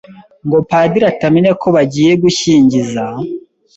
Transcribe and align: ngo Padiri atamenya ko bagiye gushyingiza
ngo 0.45 0.57
Padiri 0.69 1.05
atamenya 1.13 1.51
ko 1.61 1.67
bagiye 1.75 2.11
gushyingiza 2.23 3.03